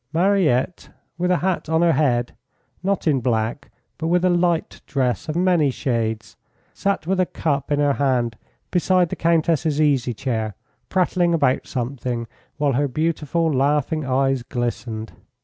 Mariette, 0.11 0.89
with 1.19 1.29
a 1.29 1.37
hat 1.45 1.69
on 1.69 1.83
her 1.83 1.91
head, 1.93 2.35
not 2.81 3.05
in 3.07 3.21
black 3.21 3.69
but 3.99 4.07
with 4.07 4.25
a 4.25 4.31
light 4.31 4.81
dress 4.87 5.29
of 5.29 5.35
many 5.35 5.69
shades, 5.69 6.35
sat 6.73 7.05
with 7.05 7.19
a 7.19 7.25
cup 7.27 7.71
in 7.71 7.77
her 7.79 7.93
hand 7.93 8.35
beside 8.71 9.09
the 9.09 9.15
Countess's 9.15 9.79
easy 9.79 10.15
chair, 10.15 10.55
prattling 10.89 11.35
about 11.35 11.67
something 11.67 12.25
while 12.57 12.73
her 12.73 12.87
beautiful, 12.87 13.53
laughing 13.53 14.03
eyes 14.03 14.41
glistened. 14.41 15.13